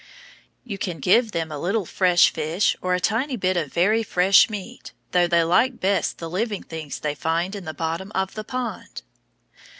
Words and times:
You 0.63 0.79
can 0.79 0.99
give 0.99 1.31
them 1.31 1.51
a 1.51 1.59
little 1.59 1.85
fresh 1.85 2.33
fish 2.33 2.75
or 2.81 2.95
a 2.95 2.99
tiny 2.99 3.35
bit 3.35 3.55
of 3.55 3.71
very 3.71 4.01
fresh 4.01 4.49
meat, 4.49 4.93
though 5.11 5.27
they 5.27 5.43
like 5.43 5.79
best 5.79 6.17
the 6.17 6.27
living 6.27 6.63
things 6.63 6.99
they 7.01 7.13
find 7.13 7.53
in 7.55 7.65
the 7.65 7.73
bottom 7.75 8.11
of 8.15 8.33
the 8.33 8.43
pond. 8.43 9.03